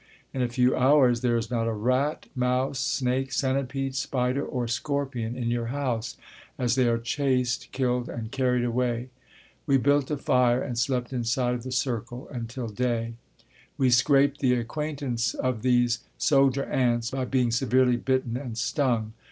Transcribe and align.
In 0.33 0.41
a 0.41 0.49
few 0.49 0.75
hours 0.75 1.21
there 1.21 1.37
is 1.37 1.51
not 1.51 1.67
a 1.67 1.73
rat, 1.73 2.25
mouse, 2.33 2.79
snake, 2.79 3.31
centipede, 3.31 3.93
spider, 3.93 4.43
or 4.43 4.67
scorpion 4.67 5.35
in 5.35 5.51
your 5.51 5.67
house, 5.67 6.17
as 6.57 6.73
they 6.73 6.87
are 6.87 6.97
chased, 6.97 7.71
killed 7.71 8.09
and 8.09 8.31
carried 8.31 8.63
away. 8.65 9.09
We 9.67 9.77
built 9.77 10.09
a 10.09 10.17
fire 10.17 10.59
and 10.59 10.75
slept 10.75 11.13
inside 11.13 11.53
of 11.53 11.61
the 11.61 11.71
circle 11.71 12.27
until 12.31 12.67
day. 12.67 13.13
We 13.77 13.91
scraped 13.91 14.39
the 14.39 14.55
acquaintance 14.55 15.35
of 15.35 15.61
these 15.61 15.99
soldier 16.17 16.63
ants 16.63 17.11
by 17.11 17.25
being 17.25 17.51
severely 17.51 17.97
bitten 17.97 18.37
and 18.37 18.57
stung. 18.57 19.13